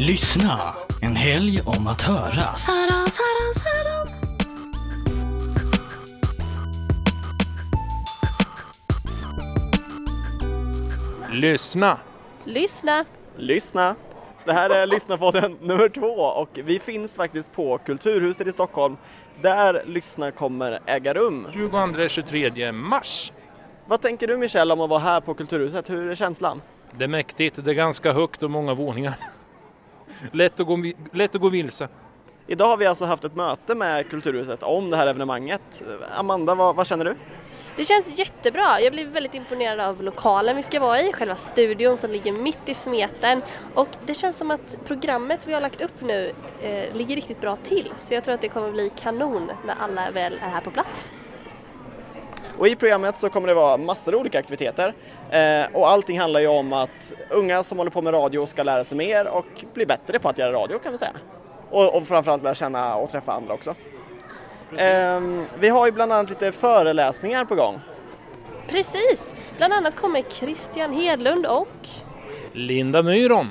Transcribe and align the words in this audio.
Lyssna, 0.00 0.58
en 1.02 1.16
helg 1.16 1.60
om 1.66 1.86
att 1.86 2.02
höras. 2.02 2.68
Höras, 2.68 3.18
höras, 3.18 3.64
höras. 3.64 4.24
Lyssna! 11.32 11.98
Lyssna. 12.44 13.04
Lyssna! 13.36 13.96
Det 14.44 14.52
här 14.52 14.70
är 14.70 14.86
Lyssnarpodden 14.86 15.56
nummer 15.62 15.88
två 15.88 16.06
och 16.14 16.58
vi 16.64 16.78
finns 16.78 17.16
faktiskt 17.16 17.52
på 17.52 17.78
Kulturhuset 17.78 18.46
i 18.46 18.52
Stockholm 18.52 18.96
där 19.42 19.82
Lyssna 19.86 20.30
kommer 20.30 20.80
äga 20.86 21.14
rum. 21.14 21.46
22-23 21.50 22.72
mars. 22.72 23.32
Vad 23.86 24.02
tänker 24.02 24.26
du 24.26 24.36
Michelle 24.36 24.72
om 24.72 24.80
att 24.80 24.90
vara 24.90 25.00
här 25.00 25.20
på 25.20 25.34
Kulturhuset? 25.34 25.90
Hur 25.90 26.10
är 26.10 26.14
känslan? 26.14 26.62
Det 26.90 27.04
är 27.04 27.08
mäktigt, 27.08 27.64
det 27.64 27.70
är 27.70 27.74
ganska 27.74 28.12
högt 28.12 28.42
och 28.42 28.50
många 28.50 28.74
våningar. 28.74 29.14
Lätt 30.32 30.60
att 30.60 30.66
gå, 30.66 30.78
lätt 31.12 31.34
att 31.34 31.40
gå 31.40 31.48
vilse. 31.48 31.88
Idag 32.46 32.66
har 32.66 32.76
vi 32.76 32.86
alltså 32.86 33.04
haft 33.04 33.24
ett 33.24 33.36
möte 33.36 33.74
med 33.74 34.10
Kulturhuset 34.10 34.62
om 34.62 34.90
det 34.90 34.96
här 34.96 35.06
evenemanget. 35.06 35.82
Amanda, 36.16 36.54
vad, 36.54 36.76
vad 36.76 36.86
känner 36.86 37.04
du? 37.04 37.16
Det 37.76 37.84
känns 37.84 38.18
jättebra. 38.18 38.80
Jag 38.80 38.92
blev 38.92 39.08
väldigt 39.08 39.34
imponerad 39.34 39.80
av 39.80 40.02
lokalen 40.02 40.56
vi 40.56 40.62
ska 40.62 40.80
vara 40.80 41.00
i, 41.00 41.12
själva 41.12 41.36
studion 41.36 41.96
som 41.96 42.10
ligger 42.10 42.32
mitt 42.32 42.68
i 42.68 42.74
smeten. 42.74 43.42
Och 43.74 43.88
det 44.06 44.14
känns 44.14 44.36
som 44.36 44.50
att 44.50 44.84
programmet 44.86 45.48
vi 45.48 45.52
har 45.52 45.60
lagt 45.60 45.80
upp 45.80 46.00
nu 46.00 46.32
eh, 46.62 46.94
ligger 46.94 47.16
riktigt 47.16 47.40
bra 47.40 47.56
till. 47.56 47.92
Så 48.08 48.14
jag 48.14 48.24
tror 48.24 48.34
att 48.34 48.40
det 48.40 48.48
kommer 48.48 48.72
bli 48.72 48.90
kanon 48.96 49.50
när 49.66 49.74
alla 49.80 50.10
väl 50.10 50.32
är 50.42 50.48
här 50.48 50.60
på 50.60 50.70
plats. 50.70 51.08
Och 52.60 52.68
i 52.68 52.76
programmet 52.76 53.18
så 53.18 53.28
kommer 53.28 53.48
det 53.48 53.54
vara 53.54 53.76
massor 53.76 54.14
av 54.14 54.20
olika 54.20 54.38
aktiviteter 54.38 54.94
eh, 55.30 55.76
och 55.76 55.88
allting 55.88 56.20
handlar 56.20 56.40
ju 56.40 56.46
om 56.46 56.72
att 56.72 57.12
unga 57.30 57.62
som 57.62 57.78
håller 57.78 57.90
på 57.90 58.02
med 58.02 58.14
radio 58.14 58.46
ska 58.46 58.62
lära 58.62 58.84
sig 58.84 58.98
mer 58.98 59.26
och 59.26 59.64
bli 59.74 59.86
bättre 59.86 60.18
på 60.18 60.28
att 60.28 60.38
göra 60.38 60.52
radio 60.52 60.78
kan 60.78 60.92
vi 60.92 60.98
säga. 60.98 61.12
Och, 61.70 61.96
och 61.96 62.06
framförallt 62.06 62.42
lära 62.42 62.54
känna 62.54 62.96
och 62.96 63.10
träffa 63.10 63.32
andra 63.32 63.54
också. 63.54 63.74
Eh, 64.76 65.20
vi 65.58 65.68
har 65.68 65.86
ju 65.86 65.92
bland 65.92 66.12
annat 66.12 66.30
lite 66.30 66.52
föreläsningar 66.52 67.44
på 67.44 67.54
gång. 67.54 67.80
Precis! 68.68 69.36
Bland 69.56 69.72
annat 69.72 69.96
kommer 69.96 70.22
Christian 70.22 70.92
Hedlund 70.92 71.46
och 71.46 71.88
Linda 72.52 73.02
Myron 73.02 73.48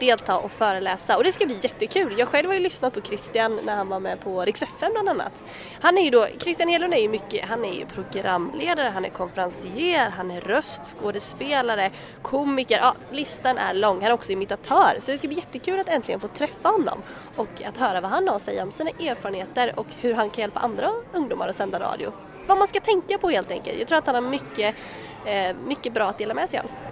delta 0.00 0.38
och 0.38 0.50
föreläsa 0.50 1.16
och 1.16 1.24
det 1.24 1.32
ska 1.32 1.46
bli 1.46 1.58
jättekul. 1.62 2.18
Jag 2.18 2.28
själv 2.28 2.48
har 2.48 2.54
ju 2.54 2.60
lyssnat 2.60 2.94
på 2.94 3.00
Christian 3.00 3.60
när 3.64 3.76
han 3.76 3.88
var 3.88 4.00
med 4.00 4.20
på 4.20 4.42
Rix 4.42 4.62
FM 4.62 4.92
bland 4.92 5.08
annat. 5.08 5.44
Han 5.80 5.98
är 5.98 6.02
ju 6.02 6.10
då, 6.10 6.26
Christian 6.38 6.68
Hedlund 6.68 6.94
är 6.94 6.98
ju 6.98 7.08
mycket, 7.08 7.48
han 7.48 7.64
är 7.64 7.72
ju 7.72 7.86
programledare, 7.86 8.88
han 8.88 9.04
är 9.04 9.08
konferencier, 9.08 10.10
han 10.10 10.30
är 10.30 10.40
röstskådespelare, 10.40 11.90
komiker, 12.22 12.78
ja 12.78 12.94
listan 13.10 13.58
är 13.58 13.74
lång. 13.74 13.96
Han 13.96 14.10
är 14.10 14.12
också 14.12 14.32
imitatör 14.32 14.96
så 15.00 15.10
det 15.10 15.18
ska 15.18 15.28
bli 15.28 15.36
jättekul 15.36 15.80
att 15.80 15.88
äntligen 15.88 16.20
få 16.20 16.28
träffa 16.28 16.68
honom 16.68 17.02
och 17.36 17.62
att 17.66 17.76
höra 17.76 18.00
vad 18.00 18.10
han 18.10 18.28
har 18.28 18.36
att 18.36 18.42
säga 18.42 18.62
om 18.62 18.72
sina 18.72 18.90
erfarenheter 18.90 19.72
och 19.76 19.86
hur 20.00 20.14
han 20.14 20.30
kan 20.30 20.42
hjälpa 20.42 20.60
andra 20.60 20.90
ungdomar 21.12 21.48
att 21.48 21.56
sända 21.56 21.80
radio. 21.80 22.12
Vad 22.46 22.58
man 22.58 22.68
ska 22.68 22.80
tänka 22.80 23.18
på 23.18 23.30
helt 23.30 23.50
enkelt. 23.50 23.78
Jag 23.78 23.88
tror 23.88 23.98
att 23.98 24.06
han 24.06 24.14
har 24.14 24.22
mycket, 24.22 24.76
eh, 25.24 25.56
mycket 25.66 25.92
bra 25.92 26.08
att 26.08 26.18
dela 26.18 26.34
med 26.34 26.50
sig 26.50 26.58
av. 26.58 26.89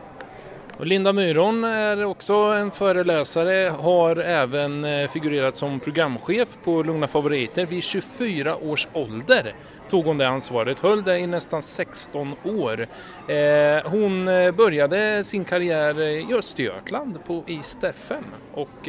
Och 0.79 0.87
Linda 0.87 1.13
Myron 1.13 1.65
är 1.65 2.05
också 2.05 2.35
en 2.35 2.71
föreläsare, 2.71 3.69
har 3.69 4.17
även 4.17 4.85
eh, 4.85 5.09
figurerat 5.09 5.57
som 5.57 5.81
programchef 5.81 6.59
på 6.65 6.83
Lugna 6.83 7.07
Favoriter. 7.07 7.67
Vid 7.67 7.83
24 7.83 8.57
års 8.57 8.89
ålder 8.93 9.55
tog 9.89 10.05
hon 10.05 10.19
det 10.19 10.29
ansvaret, 10.29 10.79
höll 10.81 11.05
det 11.05 11.19
i 11.19 11.27
nästan 11.27 11.63
16 11.63 12.35
år. 12.45 12.87
Eh, 13.29 13.91
hon 13.91 14.29
eh, 14.29 14.53
började 14.53 15.25
sin 15.25 15.45
karriär 15.45 16.01
i 16.01 16.35
Östergötland 16.35 17.25
på 17.25 17.45
East 17.47 17.85
FM 17.85 18.25
och 18.55 18.89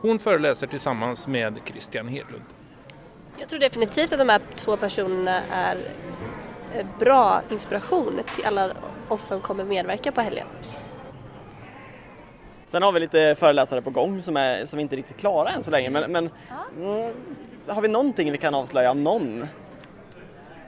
hon 0.00 0.18
föreläser 0.18 0.66
tillsammans 0.66 1.28
med 1.28 1.58
Christian 1.64 2.08
Hedlund. 2.08 2.44
Jag 3.38 3.48
tror 3.48 3.60
definitivt 3.60 4.12
att 4.12 4.18
de 4.18 4.28
här 4.28 4.40
två 4.56 4.76
personerna 4.76 5.40
är 5.50 5.78
bra 6.98 7.42
inspiration 7.50 8.20
till 8.36 8.44
alla 8.44 8.70
oss 9.08 9.26
som 9.26 9.40
kommer 9.40 9.64
medverka 9.64 10.12
på 10.12 10.20
helgen. 10.20 10.46
Sen 12.72 12.82
har 12.82 12.92
vi 12.92 13.00
lite 13.00 13.34
föreläsare 13.38 13.82
på 13.82 13.90
gång 13.90 14.22
som, 14.22 14.36
är, 14.36 14.66
som 14.66 14.80
inte 14.80 14.94
är 14.94 14.96
riktigt 14.96 15.16
klara 15.16 15.48
än 15.50 15.62
så 15.62 15.70
länge 15.70 15.90
men, 15.90 16.12
men 16.12 16.30
mm, 16.78 17.12
har 17.66 17.82
vi 17.82 17.88
någonting 17.88 18.32
vi 18.32 18.38
kan 18.38 18.54
avslöja 18.54 18.90
om 18.90 19.04
någon? 19.04 19.42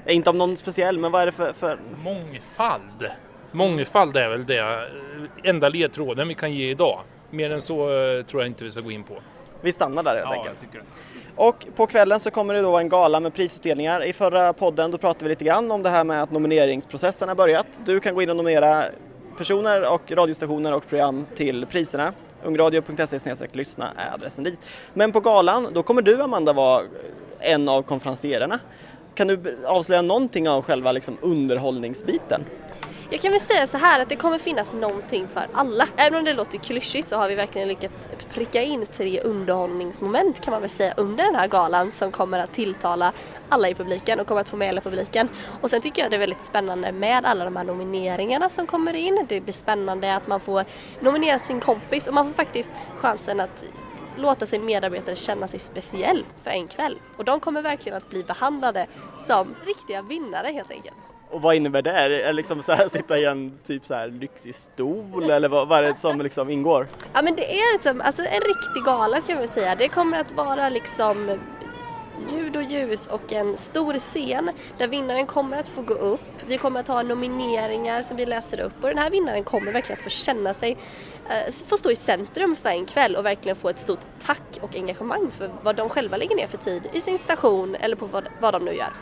Eh, 0.04 0.16
Inte 0.16 0.30
om 0.30 0.38
någon 0.38 0.56
speciell 0.56 0.98
men 0.98 1.12
vad 1.12 1.22
är 1.22 1.26
det 1.26 1.32
för, 1.32 1.52
för 1.52 1.78
Mångfald. 2.04 3.10
Mångfald 3.52 4.16
är 4.16 4.28
väl 4.28 4.46
det 4.46 4.58
eh, 4.58 5.48
enda 5.50 5.68
ledtråden 5.68 6.28
vi 6.28 6.34
kan 6.34 6.52
ge 6.52 6.70
idag. 6.70 7.00
Mer 7.30 7.50
än 7.52 7.62
så 7.62 7.80
eh, 7.80 8.22
tror 8.24 8.42
jag 8.42 8.46
inte 8.46 8.64
vi 8.64 8.70
ska 8.70 8.80
gå 8.80 8.90
in 8.90 9.02
på. 9.02 9.14
vi 9.60 9.72
stannar 9.72 10.02
där 10.02 10.14
helt 10.14 10.24
Ja, 10.24 10.32
enkelt. 10.32 10.56
jag 10.62 10.70
tycker 10.70 10.78
det. 10.78 10.84
Och 11.36 11.66
på 11.76 11.86
kvällen 11.86 12.20
så 12.20 12.30
kommer 12.30 12.54
det 12.54 12.60
då 12.60 12.78
en 12.78 12.88
gala 12.88 13.20
med 13.20 13.34
prisutdelningar. 13.34 14.04
I 14.04 14.12
förra 14.12 14.52
podden 14.52 14.90
då 14.90 14.98
pratade 14.98 15.24
vi 15.24 15.28
lite 15.28 15.44
grann 15.44 15.70
om 15.70 15.82
det 15.82 15.90
här 15.90 16.04
med 16.04 16.22
att 16.22 16.30
nomineringsprocessen 16.30 17.28
har 17.28 17.36
börjat. 17.36 17.66
Du 17.84 18.00
kan 18.00 18.14
gå 18.14 18.22
in 18.22 18.30
och 18.30 18.36
nominera 18.36 18.84
personer 19.34 19.92
och 19.92 20.10
radiostationer 20.10 20.72
och 20.72 20.88
program 20.88 21.26
till 21.34 21.66
priserna. 21.66 22.12
ungradio.se 22.42 23.48
lyssna 23.52 23.88
är 23.96 24.14
adressen 24.14 24.44
dit. 24.44 24.58
Men 24.94 25.12
på 25.12 25.20
galan, 25.20 25.68
då 25.72 25.82
kommer 25.82 26.02
du 26.02 26.22
Amanda 26.22 26.52
vara 26.52 26.82
en 27.40 27.68
av 27.68 27.82
konferencierarna. 27.82 28.58
Kan 29.14 29.26
du 29.26 29.58
avslöja 29.66 30.02
någonting 30.02 30.48
av 30.48 30.62
själva 30.62 30.92
liksom 30.92 31.18
underhållningsbiten? 31.20 32.44
Jag 33.10 33.20
kan 33.20 33.30
väl 33.30 33.40
säga 33.40 33.66
så 33.66 33.78
här 33.78 34.00
att 34.00 34.08
det 34.08 34.16
kommer 34.16 34.38
finnas 34.38 34.72
någonting 34.72 35.28
för 35.28 35.46
alla. 35.52 35.88
Även 35.96 36.18
om 36.18 36.24
det 36.24 36.32
låter 36.32 36.58
klyschigt 36.58 37.08
så 37.08 37.16
har 37.16 37.28
vi 37.28 37.34
verkligen 37.34 37.68
lyckats 37.68 38.08
pricka 38.34 38.62
in 38.62 38.86
tre 38.86 39.20
underhållningsmoment 39.20 40.40
kan 40.40 40.52
man 40.52 40.60
väl 40.60 40.70
säga 40.70 40.94
under 40.96 41.24
den 41.24 41.34
här 41.34 41.48
galan 41.48 41.92
som 41.92 42.12
kommer 42.12 42.38
att 42.38 42.52
tilltala 42.52 43.12
alla 43.48 43.68
i 43.68 43.74
publiken 43.74 44.20
och 44.20 44.26
kommer 44.26 44.40
att 44.40 44.48
få 44.48 44.56
med 44.56 44.68
hela 44.68 44.80
publiken. 44.80 45.28
Och 45.60 45.70
sen 45.70 45.80
tycker 45.80 46.02
jag 46.02 46.10
det 46.10 46.16
är 46.16 46.20
väldigt 46.20 46.44
spännande 46.44 46.92
med 46.92 47.24
alla 47.24 47.44
de 47.44 47.56
här 47.56 47.64
nomineringarna 47.64 48.48
som 48.48 48.66
kommer 48.66 48.94
in. 48.94 49.26
Det 49.28 49.40
blir 49.40 49.54
spännande 49.54 50.16
att 50.16 50.26
man 50.26 50.40
får 50.40 50.64
nominera 51.00 51.38
sin 51.38 51.60
kompis 51.60 52.06
och 52.06 52.14
man 52.14 52.26
får 52.26 52.34
faktiskt 52.34 52.70
chansen 52.96 53.40
att 53.40 53.64
låta 54.18 54.46
sin 54.46 54.64
medarbetare 54.64 55.16
känna 55.16 55.48
sig 55.48 55.60
speciell 55.60 56.24
för 56.42 56.50
en 56.50 56.68
kväll. 56.68 56.98
Och 57.16 57.24
de 57.24 57.40
kommer 57.40 57.62
verkligen 57.62 57.98
att 57.98 58.10
bli 58.10 58.24
behandlade 58.24 58.86
som 59.26 59.54
riktiga 59.66 60.02
vinnare 60.02 60.52
helt 60.52 60.70
enkelt. 60.70 60.96
Och 61.30 61.42
vad 61.42 61.54
innebär 61.54 61.82
det? 61.82 61.90
Är 61.90 62.08
det 62.08 62.32
liksom 62.32 62.62
så 62.62 62.72
här, 62.72 62.88
sitta 62.92 63.18
i 63.18 63.24
en 63.24 63.58
typ 63.66 63.86
så 63.86 63.94
här 63.94 64.08
lyxig 64.08 64.54
stol 64.54 65.30
eller 65.30 65.48
vad, 65.48 65.68
vad 65.68 65.78
är 65.78 65.82
det 65.92 65.98
som 65.98 66.20
liksom 66.20 66.50
ingår? 66.50 66.88
Ja 67.12 67.22
men 67.22 67.36
det 67.36 67.60
är 67.60 67.72
liksom, 67.72 68.00
alltså 68.00 68.22
en 68.22 68.40
riktig 68.40 68.84
gala 68.84 69.20
kan 69.20 69.38
vi 69.40 69.48
säga. 69.48 69.74
Det 69.74 69.88
kommer 69.88 70.18
att 70.20 70.32
vara 70.32 70.68
liksom 70.68 71.38
ljud 72.30 72.56
och 72.56 72.62
ljus 72.62 73.06
och 73.06 73.32
en 73.32 73.56
stor 73.56 73.98
scen 73.98 74.50
där 74.78 74.88
vinnaren 74.88 75.26
kommer 75.26 75.56
att 75.56 75.68
få 75.68 75.82
gå 75.82 75.94
upp. 75.94 76.42
Vi 76.46 76.58
kommer 76.58 76.80
att 76.80 76.88
ha 76.88 77.02
nomineringar 77.02 78.02
som 78.02 78.16
vi 78.16 78.26
läser 78.26 78.60
upp 78.60 78.84
och 78.84 78.88
den 78.88 78.98
här 78.98 79.10
vinnaren 79.10 79.44
kommer 79.44 79.72
verkligen 79.72 79.98
att 79.98 80.04
få 80.04 80.10
känna 80.10 80.54
sig, 80.54 80.76
eh, 81.30 81.52
få 81.66 81.76
stå 81.76 81.90
i 81.90 81.96
centrum 81.96 82.56
för 82.56 82.68
en 82.68 82.86
kväll 82.86 83.16
och 83.16 83.24
verkligen 83.24 83.56
få 83.56 83.68
ett 83.68 83.78
stort 83.78 84.06
tack 84.20 84.58
och 84.60 84.76
engagemang 84.76 85.30
för 85.30 85.50
vad 85.62 85.76
de 85.76 85.88
själva 85.88 86.16
lägger 86.16 86.36
ner 86.36 86.46
för 86.46 86.58
tid 86.58 86.88
i 86.92 87.00
sin 87.00 87.18
station 87.18 87.74
eller 87.74 87.96
på 87.96 88.06
vad, 88.06 88.28
vad 88.40 88.54
de 88.54 88.64
nu 88.64 88.74
gör. 88.74 88.92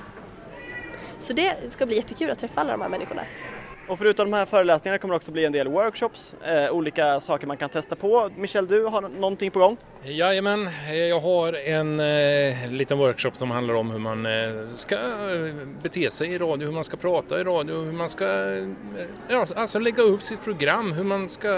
Så 1.20 1.32
det 1.32 1.72
ska 1.72 1.86
bli 1.86 1.96
jättekul 1.96 2.30
att 2.30 2.38
träffa 2.38 2.60
alla 2.60 2.72
de 2.72 2.80
här 2.80 2.88
människorna. 2.88 3.22
Och 3.88 3.98
förutom 3.98 4.30
de 4.30 4.36
här 4.36 4.46
föreläsningarna 4.46 4.98
kommer 4.98 5.12
det 5.12 5.16
också 5.16 5.32
bli 5.32 5.44
en 5.44 5.52
del 5.52 5.68
workshops, 5.68 6.34
eh, 6.44 6.70
olika 6.70 7.20
saker 7.20 7.46
man 7.46 7.56
kan 7.56 7.70
testa 7.70 7.96
på. 7.96 8.30
Michel, 8.36 8.66
du 8.66 8.84
har 8.84 9.00
någonting 9.00 9.50
på 9.50 9.58
gång? 9.58 9.76
Eh, 10.04 10.16
jajamän, 10.16 10.66
eh, 10.66 10.96
jag 10.96 11.20
har 11.20 11.52
en 11.52 12.00
eh, 12.00 12.70
liten 12.70 12.98
workshop 12.98 13.30
som 13.34 13.50
handlar 13.50 13.74
om 13.74 13.90
hur 13.90 13.98
man 13.98 14.26
eh, 14.26 14.68
ska 14.76 14.94
eh, 14.94 15.54
bete 15.82 16.10
sig 16.10 16.32
i 16.32 16.38
radio, 16.38 16.66
hur 16.66 16.74
man 16.74 16.84
ska 16.84 16.96
prata 16.96 17.40
i 17.40 17.44
radio, 17.44 17.74
hur 17.74 17.92
man 17.92 18.08
ska 18.08 18.24
eh, 18.24 18.68
ja, 19.28 19.46
alltså 19.56 19.78
lägga 19.78 20.02
upp 20.02 20.22
sitt 20.22 20.44
program, 20.44 20.92
hur 20.92 21.04
man 21.04 21.28
ska 21.28 21.48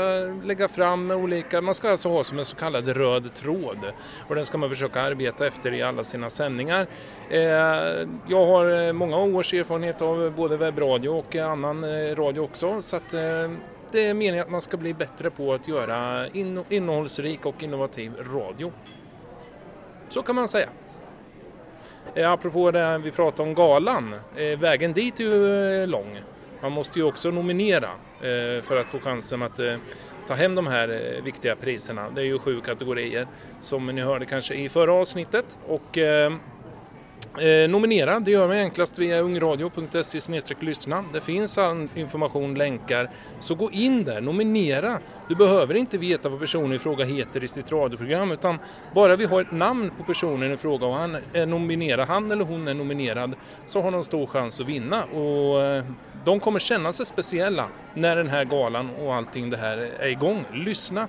lägga 0.44 0.68
fram 0.68 1.10
olika, 1.10 1.60
man 1.60 1.74
ska 1.74 1.90
alltså 1.90 2.08
ha 2.08 2.24
som 2.24 2.38
en 2.38 2.44
så 2.44 2.56
kallad 2.56 2.88
röd 2.88 3.34
tråd 3.34 3.78
och 4.28 4.34
den 4.34 4.46
ska 4.46 4.58
man 4.58 4.68
försöka 4.68 5.00
arbeta 5.00 5.46
efter 5.46 5.74
i 5.74 5.82
alla 5.82 6.04
sina 6.04 6.30
sändningar. 6.30 6.86
Eh, 7.30 7.40
jag 8.28 8.46
har 8.46 8.92
många 8.92 9.18
års 9.18 9.54
erfarenhet 9.54 10.02
av 10.02 10.32
både 10.36 10.56
webbradio 10.56 11.08
och 11.08 11.36
annan 11.36 11.84
eh, 11.84 12.14
radio 12.26 12.40
också 12.40 12.82
så 12.82 12.96
att 12.96 13.14
eh, 13.14 13.20
det 13.92 14.06
är 14.06 14.14
meningen 14.14 14.44
att 14.44 14.50
man 14.50 14.62
ska 14.62 14.76
bli 14.76 14.94
bättre 14.94 15.30
på 15.30 15.52
att 15.54 15.68
göra 15.68 16.28
in- 16.28 16.64
innehållsrik 16.68 17.46
och 17.46 17.62
innovativ 17.62 18.12
radio. 18.34 18.72
Så 20.08 20.22
kan 20.22 20.34
man 20.34 20.48
säga. 20.48 20.68
Eh, 22.14 22.32
Apropå 22.32 22.70
det 22.70 22.98
vi 22.98 23.10
pratade 23.10 23.48
om 23.48 23.54
galan, 23.54 24.14
eh, 24.36 24.58
vägen 24.58 24.92
dit 24.92 25.20
är 25.20 25.24
ju 25.24 25.82
eh, 25.82 25.88
lång. 25.88 26.20
Man 26.62 26.72
måste 26.72 26.98
ju 26.98 27.04
också 27.04 27.30
nominera 27.30 27.88
eh, 28.20 28.62
för 28.62 28.76
att 28.80 28.86
få 28.86 28.98
chansen 28.98 29.42
att 29.42 29.58
eh, 29.58 29.76
ta 30.26 30.34
hem 30.34 30.54
de 30.54 30.66
här 30.66 30.88
eh, 30.88 31.22
viktiga 31.24 31.56
priserna. 31.56 32.10
Det 32.14 32.20
är 32.20 32.24
ju 32.24 32.38
sju 32.38 32.60
kategorier 32.60 33.26
som 33.60 33.86
ni 33.86 34.00
hörde 34.02 34.26
kanske 34.26 34.54
i 34.54 34.68
förra 34.68 34.92
avsnittet 34.94 35.58
och 35.68 35.98
eh, 35.98 36.32
eh, 37.40 37.68
nominera, 37.70 38.20
det 38.20 38.30
gör 38.30 38.48
man 38.48 38.56
enklast 38.56 38.98
via 38.98 39.20
ungradio.se 39.20 40.20
lyssna. 40.60 41.04
Det 41.12 41.20
finns 41.20 41.58
all 41.58 41.88
information, 41.94 42.54
länkar, 42.54 43.10
så 43.40 43.54
gå 43.54 43.70
in 43.70 44.04
där, 44.04 44.20
nominera. 44.20 44.98
Du 45.28 45.34
behöver 45.34 45.74
inte 45.74 45.98
veta 45.98 46.28
vad 46.28 46.40
personen 46.40 46.72
i 46.72 46.78
fråga 46.78 47.04
heter 47.04 47.44
i 47.44 47.48
sitt 47.48 47.72
radioprogram 47.72 48.32
utan 48.32 48.58
bara 48.94 49.16
vi 49.16 49.24
har 49.24 49.40
ett 49.40 49.52
namn 49.52 49.90
på 49.98 50.04
personen 50.04 50.52
i 50.52 50.56
fråga 50.56 50.86
och 50.86 50.94
han 50.94 51.16
är 51.32 51.46
nominerad, 51.46 52.08
han 52.08 52.30
eller 52.30 52.44
hon 52.44 52.68
är 52.68 52.74
nominerad 52.74 53.34
så 53.66 53.80
har 53.80 53.90
de 53.90 54.04
stor 54.04 54.26
chans 54.26 54.60
att 54.60 54.66
vinna. 54.66 55.04
Och, 55.04 55.62
eh, 55.62 55.84
de 56.24 56.40
kommer 56.40 56.58
känna 56.58 56.92
sig 56.92 57.06
speciella 57.06 57.68
när 57.94 58.16
den 58.16 58.28
här 58.28 58.44
galan 58.44 58.90
och 58.90 59.14
allting 59.14 59.50
det 59.50 59.56
här 59.56 59.78
är 59.98 60.08
igång. 60.08 60.44
Lyssna! 60.52 61.08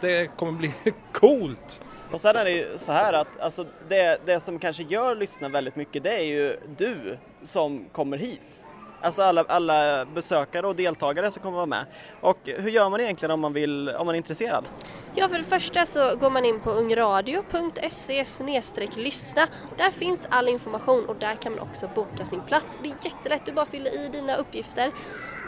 Det 0.00 0.26
kommer 0.36 0.52
bli 0.52 0.72
coolt! 1.12 1.82
Och 2.12 2.20
sen 2.20 2.36
är 2.36 2.44
det 2.44 2.50
ju 2.50 2.78
så 2.78 2.92
här 2.92 3.12
att 3.12 3.40
alltså 3.40 3.66
det, 3.88 4.20
det 4.26 4.40
som 4.40 4.58
kanske 4.58 4.82
gör 4.82 5.14
lyssna 5.14 5.48
väldigt 5.48 5.76
mycket 5.76 6.02
det 6.02 6.14
är 6.14 6.24
ju 6.24 6.56
du 6.76 7.18
som 7.42 7.84
kommer 7.92 8.16
hit. 8.16 8.60
Alltså 9.00 9.22
alla, 9.22 9.44
alla 9.48 10.04
besökare 10.04 10.66
och 10.66 10.76
deltagare 10.76 11.30
som 11.30 11.42
kommer 11.42 11.56
vara 11.56 11.66
med. 11.66 11.84
Och 12.20 12.38
hur 12.44 12.70
gör 12.70 12.90
man 12.90 13.00
egentligen 13.00 13.30
om 13.30 13.40
man, 13.40 13.52
vill, 13.52 13.88
om 13.88 14.06
man 14.06 14.14
är 14.14 14.16
intresserad? 14.16 14.64
Ja, 15.14 15.28
för 15.28 15.38
det 15.38 15.44
första 15.44 15.86
så 15.86 16.16
går 16.16 16.30
man 16.30 16.44
in 16.44 16.60
på 16.60 16.70
ungradio.se 16.70 18.24
lyssna. 18.96 19.48
Där 19.76 19.90
finns 19.90 20.26
all 20.30 20.48
information 20.48 21.06
och 21.08 21.16
där 21.16 21.34
kan 21.34 21.52
man 21.52 21.60
också 21.60 21.90
boka 21.94 22.24
sin 22.24 22.40
plats. 22.40 22.74
Det 22.74 22.82
blir 22.82 22.94
jättelätt, 23.02 23.46
du 23.46 23.52
bara 23.52 23.66
fyller 23.66 24.04
i 24.04 24.08
dina 24.08 24.36
uppgifter 24.36 24.92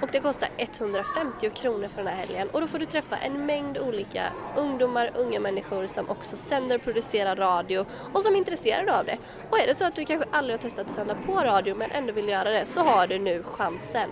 och 0.03 0.09
det 0.13 0.21
kostar 0.21 0.49
150 0.57 1.51
kronor 1.51 1.89
för 1.89 1.97
den 1.97 2.07
här 2.07 2.17
helgen 2.17 2.49
och 2.51 2.61
då 2.61 2.67
får 2.67 2.79
du 2.79 2.87
träffa 2.87 3.17
en 3.17 3.47
mängd 3.47 3.79
olika 3.79 4.23
ungdomar, 4.57 5.11
unga 5.15 5.41
människor 5.41 5.87
som 5.87 6.11
också 6.11 6.37
sänder 6.37 6.77
och 6.77 6.83
producerar 6.83 7.37
radio 7.37 7.87
och 8.13 8.23
som 8.23 8.35
är 8.35 8.39
intresserade 8.39 8.99
av 8.99 9.05
det. 9.05 9.19
Och 9.51 9.59
är 9.59 9.67
det 9.67 9.75
så 9.75 9.85
att 9.85 9.95
du 9.95 10.05
kanske 10.05 10.29
aldrig 10.33 10.55
har 10.55 10.63
testat 10.63 10.87
att 10.87 10.93
sända 10.93 11.15
på 11.15 11.33
radio 11.33 11.75
men 11.75 11.91
ändå 11.91 12.13
vill 12.13 12.29
göra 12.29 12.51
det 12.51 12.67
så 12.67 12.81
har 12.81 13.07
du 13.07 13.19
nu 13.19 13.43
chansen. 13.43 14.11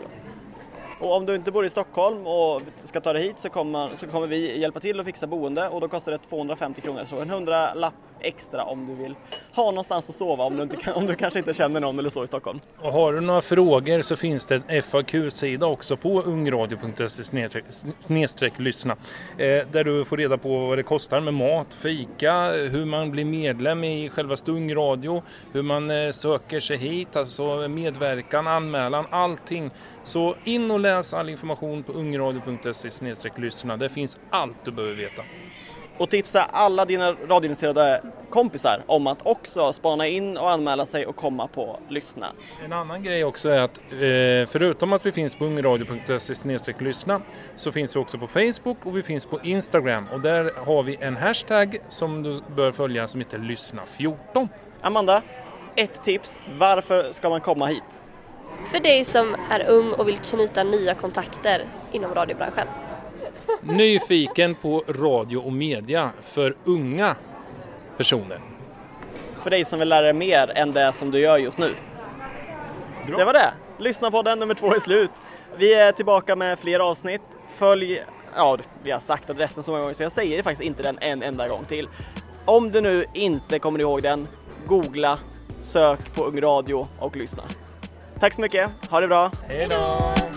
Och 1.00 1.16
om 1.16 1.26
du 1.26 1.34
inte 1.34 1.50
bor 1.50 1.64
i 1.64 1.70
Stockholm 1.70 2.26
och 2.26 2.62
ska 2.84 3.00
ta 3.00 3.12
dig 3.12 3.22
hit 3.22 3.34
så 3.38 3.48
kommer, 3.48 3.90
så 3.94 4.06
kommer 4.06 4.26
vi 4.26 4.60
hjälpa 4.60 4.80
till 4.80 5.00
att 5.00 5.06
fixa 5.06 5.26
boende 5.26 5.68
och 5.68 5.80
då 5.80 5.88
kostar 5.88 6.12
det 6.12 6.18
250 6.18 6.80
kronor. 6.80 7.04
Så 7.04 7.20
en 7.20 7.30
hundralapp 7.30 7.94
extra 8.20 8.64
om 8.64 8.86
du 8.86 8.94
vill 8.94 9.14
ha 9.54 9.64
någonstans 9.64 10.10
att 10.10 10.16
sova 10.16 10.44
om 10.44 10.56
du, 10.56 10.62
inte 10.62 10.76
kan, 10.76 10.94
om 10.94 11.06
du 11.06 11.14
kanske 11.14 11.38
inte 11.38 11.54
känner 11.54 11.80
någon 11.80 11.98
eller 11.98 12.10
så 12.10 12.24
i 12.24 12.26
Stockholm. 12.26 12.60
Och 12.78 12.92
har 12.92 13.12
du 13.12 13.20
några 13.20 13.40
frågor 13.40 14.02
så 14.02 14.16
finns 14.16 14.46
det 14.46 14.62
en 14.68 14.82
FAQ-sida 14.82 15.66
också 15.66 15.96
på 15.96 16.22
ungradio.se 16.22 17.22
lyssna 18.58 18.96
eh, 19.38 19.66
där 19.70 19.84
du 19.84 20.04
får 20.04 20.16
reda 20.16 20.38
på 20.38 20.66
vad 20.66 20.78
det 20.78 20.82
kostar 20.82 21.20
med 21.20 21.34
mat, 21.34 21.74
fika, 21.74 22.50
hur 22.50 22.84
man 22.84 23.10
blir 23.10 23.24
medlem 23.24 23.84
i 23.84 24.08
självaste 24.08 24.50
Ungradio, 24.50 25.22
hur 25.52 25.62
man 25.62 25.90
eh, 25.90 26.10
söker 26.10 26.60
sig 26.60 26.76
hit, 26.76 27.16
alltså 27.16 27.68
medverkan, 27.68 28.46
anmälan, 28.46 29.06
allting. 29.10 29.70
Så 30.04 30.34
in 30.44 30.70
och 30.70 30.80
läs 30.80 31.14
all 31.14 31.28
information 31.28 31.82
på 31.82 31.92
ungradio.se 31.92 32.90
lyssna. 33.36 33.76
Det 33.76 33.88
finns 33.88 34.18
allt 34.30 34.64
du 34.64 34.70
behöver 34.70 34.94
veta 34.94 35.22
och 35.98 36.10
tipsa 36.10 36.42
alla 36.42 36.84
dina 36.84 37.12
radiointresserade 37.12 38.02
kompisar 38.30 38.82
om 38.86 39.06
att 39.06 39.26
också 39.26 39.72
spana 39.72 40.06
in 40.06 40.36
och 40.36 40.50
anmäla 40.50 40.86
sig 40.86 41.06
och 41.06 41.16
komma 41.16 41.48
på 41.48 41.80
lyssna. 41.88 42.26
En 42.64 42.72
annan 42.72 43.02
grej 43.02 43.24
också 43.24 43.48
är 43.48 43.60
att 43.60 43.78
eh, 43.78 44.50
förutom 44.52 44.92
att 44.92 45.06
vi 45.06 45.12
finns 45.12 45.34
på 45.34 45.44
ungradio.se 45.44 46.74
lyssna 46.78 47.20
så 47.56 47.72
finns 47.72 47.96
vi 47.96 48.00
också 48.00 48.18
på 48.18 48.26
Facebook 48.26 48.86
och 48.86 48.96
vi 48.96 49.02
finns 49.02 49.26
på 49.26 49.40
Instagram 49.42 50.06
och 50.12 50.20
där 50.20 50.52
har 50.66 50.82
vi 50.82 50.96
en 51.00 51.16
hashtag 51.16 51.78
som 51.88 52.22
du 52.22 52.40
bör 52.56 52.72
följa 52.72 53.08
som 53.08 53.20
heter 53.20 53.38
lyssna14. 53.38 54.48
Amanda, 54.80 55.22
ett 55.76 56.04
tips. 56.04 56.38
Varför 56.58 57.12
ska 57.12 57.28
man 57.30 57.40
komma 57.40 57.66
hit? 57.66 57.82
För 58.64 58.80
dig 58.80 59.04
som 59.04 59.36
är 59.50 59.68
ung 59.68 59.92
och 59.92 60.08
vill 60.08 60.18
knyta 60.18 60.64
nya 60.64 60.94
kontakter 60.94 61.64
inom 61.92 62.14
radiobranschen. 62.14 62.66
Nyfiken 63.62 64.54
på 64.54 64.82
radio 64.88 65.38
och 65.38 65.52
media 65.52 66.10
för 66.22 66.56
unga 66.64 67.16
personer. 67.96 68.40
För 69.42 69.50
dig 69.50 69.64
som 69.64 69.78
vill 69.78 69.88
lära 69.88 70.02
dig 70.02 70.12
mer 70.12 70.52
än 70.54 70.72
det 70.72 70.92
som 70.92 71.10
du 71.10 71.18
gör 71.18 71.38
just 71.38 71.58
nu. 71.58 71.74
Bra. 73.06 73.18
Det 73.18 73.24
var 73.24 73.32
det. 73.32 73.52
Lyssna 73.78 74.10
på 74.10 74.22
den 74.22 74.38
nummer 74.38 74.54
två 74.54 74.74
är 74.74 74.80
slut. 74.80 75.10
Vi 75.56 75.74
är 75.74 75.92
tillbaka 75.92 76.36
med 76.36 76.58
fler 76.58 76.80
avsnitt. 76.80 77.22
Följ, 77.56 78.02
ja 78.36 78.58
vi 78.82 78.90
har 78.90 79.00
sagt 79.00 79.30
adressen 79.30 79.62
så 79.62 79.70
många 79.70 79.82
gånger 79.82 79.94
så 79.94 80.02
jag 80.02 80.12
säger 80.12 80.42
faktiskt 80.42 80.66
inte 80.66 80.82
den 80.82 80.98
en 81.00 81.22
enda 81.22 81.48
gång 81.48 81.64
till. 81.64 81.88
Om 82.44 82.70
du 82.70 82.80
nu 82.80 83.04
inte 83.14 83.58
kommer 83.58 83.78
ihåg 83.80 84.02
den, 84.02 84.28
googla, 84.66 85.18
sök 85.62 86.14
på 86.14 86.24
Ung 86.24 86.40
Radio 86.40 86.88
och 86.98 87.16
lyssna. 87.16 87.42
Tack 88.20 88.34
så 88.34 88.40
mycket, 88.40 88.70
ha 88.90 89.00
det 89.00 89.08
bra! 89.08 89.30
Hej 89.48 89.66
då! 89.70 90.27